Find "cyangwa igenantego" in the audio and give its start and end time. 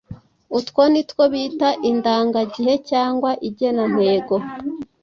2.89-4.35